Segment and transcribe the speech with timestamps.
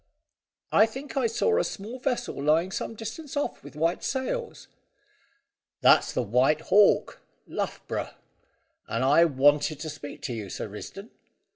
[0.71, 4.67] "I think I saw a small vessel lying some distance off, with white sails."
[5.81, 8.15] "That's the White Hawk, Luff Brough.
[8.87, 11.11] And I wanted to speak to you, Sir Risdon."